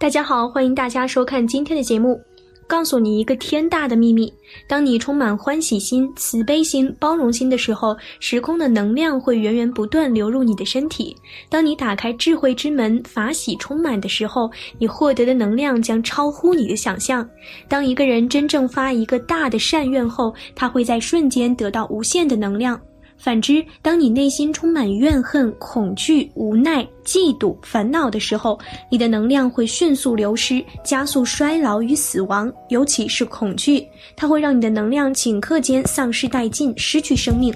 [0.00, 2.18] 大家好，欢迎大家收看今天的节目。
[2.66, 4.32] 告诉你一个天大的秘密：
[4.66, 11.14] 当你充满欢喜心、慈悲心、包容心的时候，时空的能量会源源不断流入你的身体。
[11.50, 17.28] 当你打开智慧之门，法喜充满的时候，你获得的能量将超乎你的想象。
[17.68, 22.80] 当一个人真正发一个大的善愿后，他会在瞬间得到无限的能量。
[23.22, 28.58] 反之，当你内心充满怨恨、恐惧、无奈、嫉妒、烦恼的时候，
[28.90, 32.50] 你的能量会迅速流失，加速衰老与死亡。
[32.70, 37.52] 尤其是恐惧，它会让你的能量顷刻间丧失殆尽，失去生命。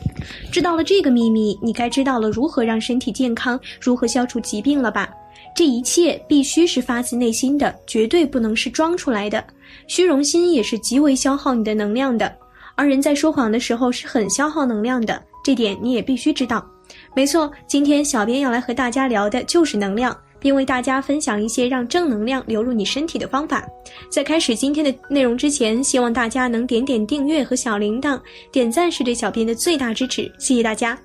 [0.53, 5.09] 知道了这个秘密，你该知道了如何让身体健康，如何消除疾病了吧？
[5.57, 9.43] 这一切必须是发自内心的，绝对不能是装出来的。
[9.87, 12.31] 虚荣心也是极为消耗你的能量的，
[12.75, 15.23] 而人在说谎的时候是很消耗能量的。
[15.45, 16.67] 这点你也必须知道，
[17.15, 17.49] 没错。
[17.67, 23.63] 今天小编要来和大家聊的就是能量，并为大家分享一些让正能量流入你身体的方法。
[24.11, 28.19] 在开始今天的内容之前，希望大家能点点订阅和小铃铛，
[28.51, 30.99] 点赞是对小编的最大支持，谢谢大家。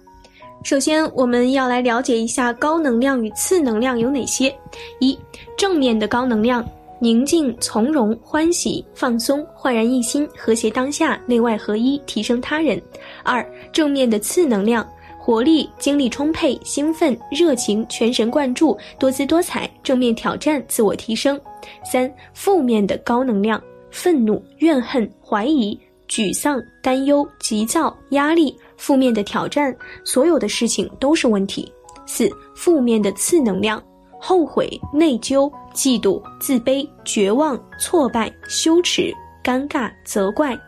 [0.64, 4.54] 首先，我们要来了解一下高能量与次能量有哪些。
[5.00, 5.18] 一、
[5.58, 6.66] 正面的高能量：
[7.02, 12.82] 宁静、从容、欢喜、放松、焕然一新、和谐当下、内外合一、提升他人。
[13.24, 14.86] 二、正面的次能量：
[15.18, 21.40] 活力、精力充沛、兴奋、热情、全神贯注、多姿多彩、正面挑战、自我提升。
[21.86, 23.62] 三、负面的高能量：
[23.92, 29.74] 愤怒、怨恨、怀疑、沮丧、担忧、急躁、压力、负面的挑战，
[30.04, 31.72] 所有的事情都是问题。
[32.06, 33.82] 四、负面的次能量：
[34.20, 40.60] 后悔、内疚、嫉妒、自卑、绝望、挫败、羞耻、尴尬、责怪。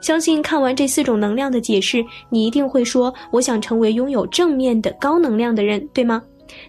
[0.00, 6.20] 相信看完这四种能量的解释，你一定会说：“我想成为拥有正面的高能量的人，对吗？”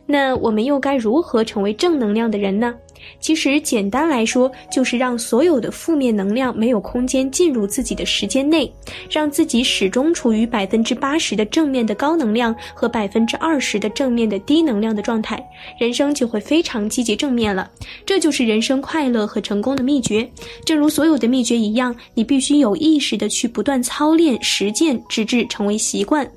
[0.06, 2.74] 那我们又该如何成为正能量的人呢？
[3.20, 8.72] 其实简单来说，就是让所有的负面能量没有空间进入自己的时间内，
[9.10, 15.44] 让自己始终处于百分之八十的正面的高能量和百分之二十的正面的低能量的状态，
[15.80, 17.72] 人生就会非常积极正面了。
[18.06, 20.30] 这就是人生快乐和成功的秘诀。
[20.64, 26.30] 正如所有的秘诀一样，你必须有意识的去不断操练实践，直至成为习惯。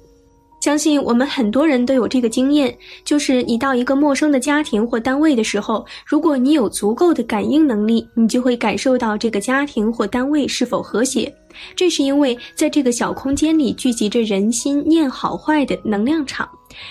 [0.64, 11.30] 相信我们很多人都有这个经验，就是你到一个陌生的家庭或单位的时候，如果你有足够的感应能力，你就会感受到这个家庭或单位是否和谐。
[11.76, 16.48] 这是因为在这个小空间里聚集着人心念好坏的能量场。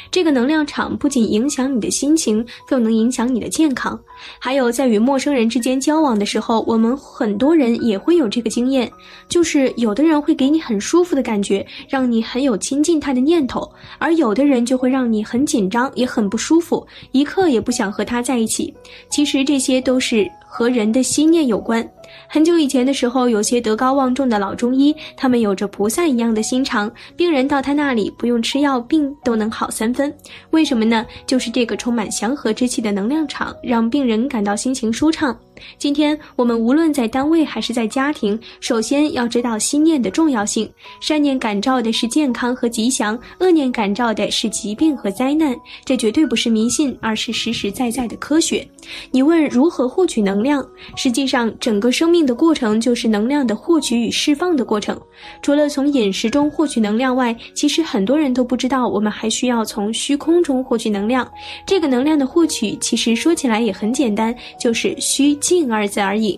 [0.09, 4.00] 这个能量场不仅影响你的心情，更能影响你的健康。
[4.40, 8.90] 还有，在与陌生人之间交往的时候，我们很多人也会有这个经验，
[9.28, 13.69] 就是有的人会给你很舒服的感觉，让你很有亲近他的念头；
[14.00, 18.74] 而有的人就会让你很紧张，也很不舒服，一刻也不想和他在一起。
[19.09, 21.85] 其实这些都是和人的心念有关。
[22.28, 30.13] 很久以前的时候，有些德高望重的老中医，他们有着菩萨一样的心肠，病人到他那里不用吃药，病都能好三分。
[30.51, 31.06] 为什么呢？
[31.28, 35.38] 就是这个充满祥和之气的能量场，让病人感到心情舒畅。
[35.78, 40.69] 今天我们无论在单位还是在家庭，首先要知道心念的重要性。
[41.00, 45.56] 善念感召的是健康和吉祥，恶念感召的是疾病和灾难。
[45.85, 48.68] 这绝对不是迷信，而是实实在在的科学。
[49.12, 50.66] 你问如何获取能量？
[50.95, 55.00] 实际上，整个社生命的过程就是能量的获取与释放的过程。
[55.41, 61.25] 除了从饮食中获取能量外，其实很多人都不知道，我们还需要从虚空中获取能量。
[61.66, 65.33] 这个能量的获取，其实说起来也很简单，就是虚。
[65.36, 66.38] 静二字而已，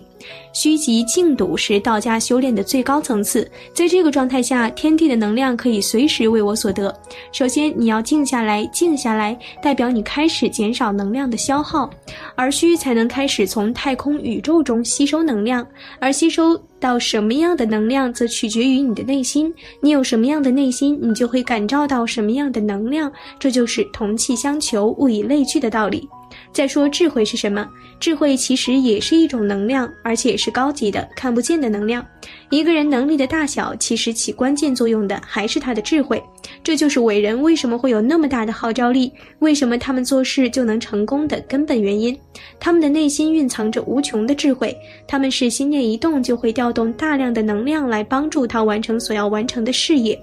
[0.52, 3.48] 虚极静笃是道家修炼的最高层次。
[3.74, 6.94] 在这个状态下，天地的能量可以随时为我所得。
[7.32, 11.90] 首先，你要静下来，静下来代表你开始减少能量的消耗，
[12.34, 15.66] 而虚才能开始从太空宇宙中吸收能量。
[16.00, 19.52] 而吸收到什么样的能量，则取决于你的内心。
[19.80, 23.12] 你有什么样的内心，你就会感召到什么样的能量。
[23.38, 26.08] 这就是同气相求、物以类聚的道理。
[26.56, 27.68] 再说智慧是什么？
[28.00, 32.02] 智慧其实也是一种能量，而且是高级的、看不见的能量。
[32.48, 36.22] 一个人能力的大小，其实起关键作用的还是他的智慧。
[36.64, 42.18] 这就是伟人为什么会有那么大的号召力，为什么他们做事就能成功的根本原因。
[42.58, 44.74] 他们的内心蕴藏着无穷的智慧，
[45.06, 50.18] 他们是心念一动就会调动大量的能量来帮助他完成所要完成的事业。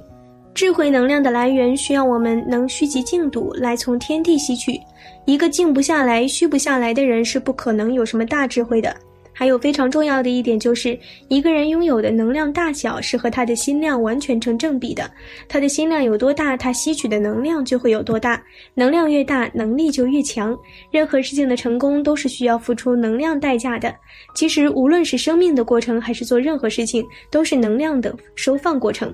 [0.53, 4.79] 智慧能量的来源需要我们能虚极静笃来从天地吸取。
[5.25, 8.95] 一个静不下来、虚不下来的人是不可能有什么大智慧的。
[9.35, 10.97] 还有非常重要的一点就是，
[11.27, 15.09] 一个人拥有的能量大小是和他的心量完全成正比的。
[15.50, 18.39] 他的心量有多大，他吸取的能量就会有多大。
[18.75, 20.55] 能量越大，能力就越强。
[20.91, 23.91] 任何事情的成功都是需要付出能量代价的。
[24.35, 29.11] 其实，无论是生命的过程，还是做任何事情，都是能量的收放过程。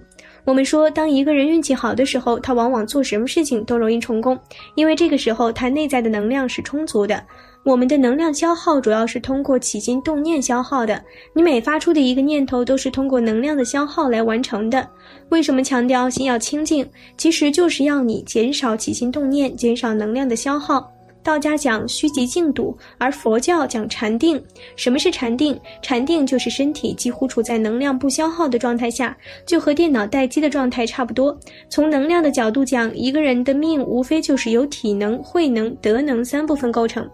[0.50, 4.36] 我们说，当一个人运气好的时候，他往往做什么事情都容易成功，
[4.74, 7.24] 因为这个时候他内在的能量是充足的。
[7.64, 11.00] 我们的能量消耗主要是通过起心动念消耗的，
[11.36, 14.90] 你每发出的一个念头都是通过能量的消耗来完成的。
[15.30, 16.90] 为什么强调心要清净？
[17.16, 20.92] 其实就是要你减少起心动念，减少能量的消耗。
[21.30, 24.44] 道家讲虚极静笃，而佛教讲禅定。
[24.76, 25.56] 什么是禅定？
[25.80, 29.16] 禅定就是身体几乎处在能量不消耗的状态下，
[29.46, 31.38] 就和电脑待机的状态差不多。
[31.70, 37.08] 从能量的角度讲，一个人的命无非就是由体能、慧能、德能三部分构成。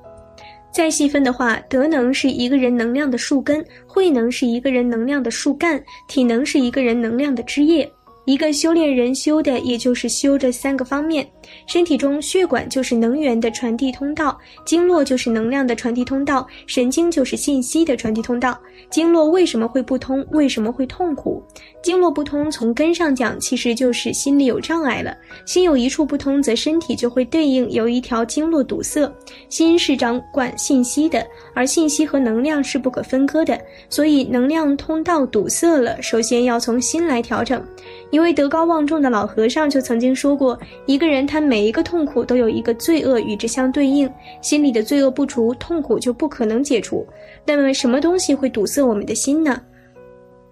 [0.72, 7.92] 再细分的话，德能是一个人能量的树根，慧能是一个人能量的树干，体能是一个人能量的枝叶。
[8.26, 11.28] 一个修炼人修的，也就是修这三个方面。
[11.68, 18.58] 身体中血管就是能源的传递通道，经络就是能量的传递通道，神经就是信息的传递通道。
[18.90, 20.26] 经络为什么会不通？
[20.32, 21.44] 为什么会痛苦？
[21.82, 25.16] 经络不通，从根上讲，其实就是心里有障碍了。
[25.46, 29.12] 心有一处不通，则身体就会对应有一条经络堵塞。
[29.50, 33.60] 心是掌管信息的，而信息和能量是不可分割的，
[33.90, 37.64] 所以能量通道堵塞了，首先要从心来调整。
[38.12, 44.10] 一位德高望重的老和尚就曾经说过：一个人他他每一个痛苦都有一个罪恶与之相对应，
[44.42, 47.06] 心里的罪恶不除，痛苦就不可能解除。
[47.46, 49.62] 那么，什么东西会堵塞我们的心呢？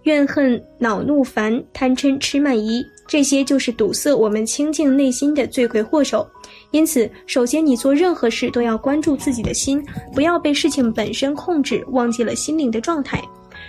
[0.02, 6.28] 怨恨、恼怒、烦、贪嗔、痴慢疑，这些就是堵塞我们清净内心的罪魁祸首。
[6.72, 9.82] 因此，首先你做任何事都要关注自己的心，
[10.14, 13.24] 不要被事情本身控制，忘记了心灵的状态。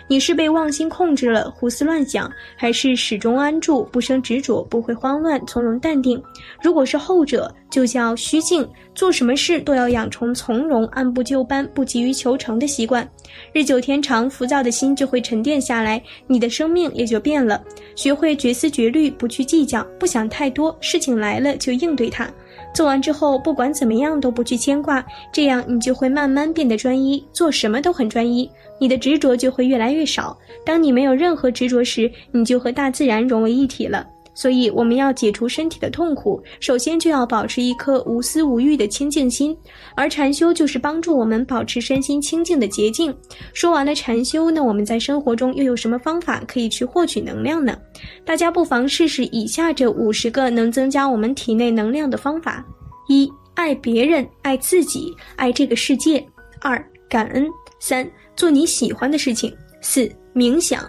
[0.06, 6.22] 你是被妄心控制了，胡思乱想，还是始终安住，不生执着，不会慌乱，从容淡定？
[6.62, 8.68] 如果是后者，就叫虚静。
[8.94, 13.08] 做什么事都要养成从容、按部就班、不急于求成的习惯。
[13.52, 17.60] 日久天长，浮躁的心就会沉淀下来，你的生命也就变了。
[17.96, 22.30] 学会绝思绝虑，不去计较，不想太多，事情来了就应对它。
[22.74, 28.50] 做完之后，不管怎么样都不去牵挂，这样你就会慢慢变得专一，做什么都很专一，
[28.80, 30.36] 你的执着就会越来越少。
[30.66, 34.04] 当你没有任何执着时，你就和大自然融为一体了。
[34.34, 39.56] 所以，我们要解除身体的痛苦，首先就要保持一颗无私无欲的清净心。
[39.94, 43.16] 而禅修就是帮助我们保持身心清净的捷径。
[43.52, 47.78] 说完了禅修，那我们在生活中又有什么方法可以去获取能量呢？
[48.24, 52.64] 大家不妨试试以下这五十个能增加我们体内能量的方法：
[53.08, 56.20] 一、爱别人，爱自己，爱这个世界；
[56.60, 57.44] 二、感恩；
[57.80, 60.80] 三、做你喜欢的事情；四、冥想；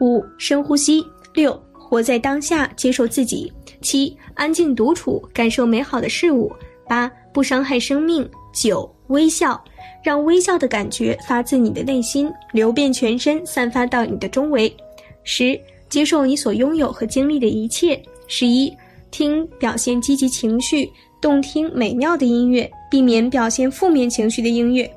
[0.00, 1.61] 五、深呼吸；六。
[1.92, 3.52] 活在当下，接受自己。
[3.82, 6.50] 七，安静独处，感受美好的事物。
[6.88, 8.26] 八，不伤害生命。
[8.54, 9.62] 九，微笑，
[10.02, 14.74] 让微笑的感觉发自你的内心，流遍全身，散发到你的周围。
[15.22, 18.02] 十，接受你所拥有和经历的一切。
[18.26, 18.74] 十一，
[19.10, 20.90] 听表现积极情绪、
[21.20, 24.90] 动听美妙的音乐，避免表现负面情绪的音乐。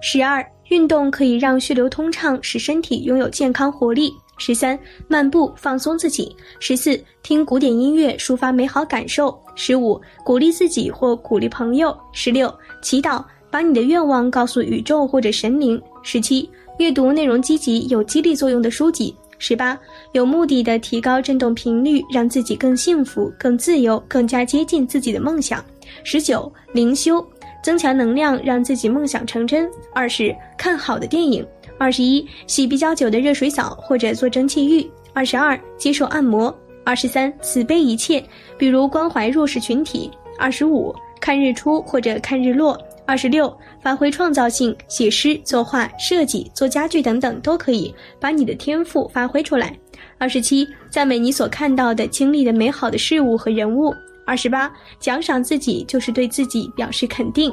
[0.00, 4.12] 十二，运动可以让血流通畅，使身体拥有健康活力。
[4.40, 19.78] 十三，漫步放松自己；十四，听古典音乐抒发美好感受；十五，鼓励自己或鼓励朋友；十六，祈祷，把你的愿望告诉宇宙或者神灵；十七，阅读内容积极有激励作用的书籍；十八，
[20.12, 25.60] 有目的的提高振动频率，让自己更幸福、更自由、更加接近自己的梦想；
[26.02, 27.22] 十九，灵修，
[27.62, 31.46] 增强能量，让自己梦想成真；二十，看好的电影。
[31.80, 34.86] 二十一，洗比较久的热水澡或者做蒸汽浴。
[35.14, 36.54] 二十二，接受按摩。
[36.84, 38.22] 二十三，慈悲一切，
[38.58, 40.10] 比如关怀弱势群体。
[40.38, 42.78] 二十五，看日出或者看日落。
[43.06, 43.50] 二十六，
[43.82, 49.74] 发挥创造性，写诗、作画、设计、做家具等等都可以，把你的天赋发挥出来。
[50.18, 53.94] 二十七，赞美你所看到的、经历的美好的事物和人物。
[54.26, 57.50] 二十八，奖赏自己就是对自己表示肯定。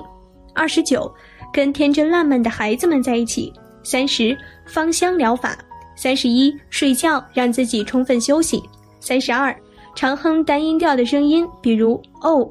[0.54, 1.10] 二十九。
[1.54, 3.52] 跟天真烂漫的孩子们在一起；
[3.90, 5.52] 三十，芳香疗法；
[5.96, 8.60] 三十一，睡觉，让自己充分休息；
[9.00, 9.56] 三十二，
[9.96, 12.50] 常哼单音调的声音，比如哦；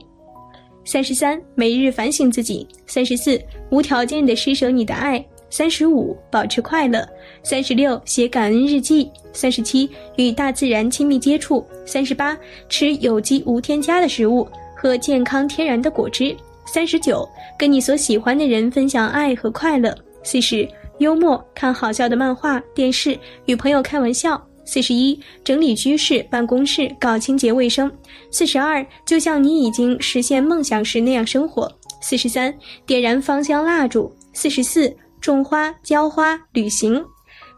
[0.86, 3.38] 三十三，每日反省自己；三十四，
[3.70, 5.22] 无条件的施舍你的爱。
[5.50, 7.06] 三十五，保持快乐；
[7.42, 12.34] 三十六，写感恩日记；三十七，与大自然亲密接触；三十八，
[12.70, 17.28] 吃有机无添加的食物，喝健康天然的果汁；三十九，
[17.58, 19.92] 跟你所喜欢的人分享爱和快乐；
[20.24, 20.66] 四十，
[20.98, 27.88] 幽默，看好笑的漫画、电视，与朋友开玩笑；四十一，整理居室、办公室，搞清洁卫生；
[28.30, 31.68] 四十二，就像你已经实现梦想时那样生活；
[32.00, 34.94] 四十三，点燃芳香蜡烛；四十四。
[35.18, 37.02] 种花、浇花、旅行。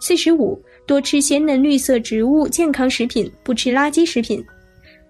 [0.01, 4.43] 四十五，多吃鲜嫩绿色植物、健康食品，不吃垃圾食品。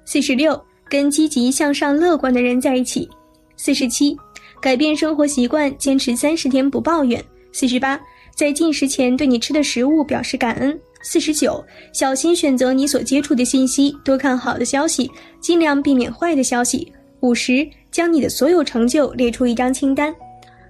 [0.05, 3.09] 四十六，跟积极向上、乐观的人在一起。
[3.57, 4.17] 四十七，
[4.61, 7.23] 改变生活习惯，坚持三十天不抱怨。
[7.53, 8.01] 四十八，
[8.39, 10.79] 在进食前对你吃的食物表示感恩。
[11.03, 16.93] 四十九，小心选择你所接触的信息，多看好的消息，尽量避免坏的消息。
[17.21, 20.15] 五十，将你的所有成就列出一张清单。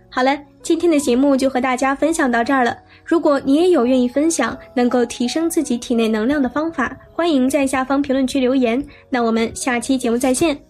[0.08, 0.38] 好了。
[0.60, 2.76] 今天的节目就和大家分享到这儿了。
[3.04, 8.84] 如果你也有愿意分享能够提升自己体内能量的方法，欢迎在下方评论区留言。
[9.08, 10.67] 那我们下期节目再见。